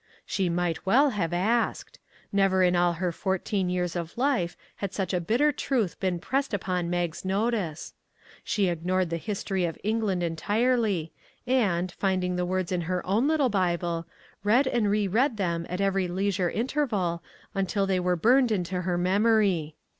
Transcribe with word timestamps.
"She 0.25 0.49
might 0.49 0.83
well 0.83 1.11
have 1.11 1.31
asked! 1.31 1.99
Never 2.33 2.63
in 2.63 2.75
all 2.75 2.93
her 2.93 3.11
fourteen 3.11 3.69
years 3.69 3.95
of 3.95 4.17
life 4.17 4.57
had 4.77 4.95
such 4.95 5.13
a 5.13 5.21
bitter 5.21 5.51
truth 5.51 5.99
been 5.99 6.17
pressed 6.17 6.55
upon 6.55 6.89
Mag's 6.89 7.23
notice. 7.23 7.93
She 8.43 8.67
ignored 8.67 9.11
the 9.11 9.17
History 9.17 9.63
of 9.63 9.77
England 9.83 10.23
entirely, 10.23 11.13
and, 11.45 11.91
finding 11.91 12.35
the 12.35 12.47
words 12.47 12.71
in 12.71 12.81
her 12.89 13.05
own 13.05 13.27
little 13.27 13.49
Bible, 13.49 14.07
read 14.43 14.65
and 14.65 14.89
re 14.89 15.07
read 15.07 15.37
them 15.37 15.67
at 15.69 15.79
every 15.79 16.07
leisure 16.07 16.49
interval 16.49 17.21
until 17.53 17.85
they 17.85 17.99
were 17.99 18.15
burned 18.15 18.51
into 18.51 18.81
her 18.81 18.97
memory. 18.97 19.75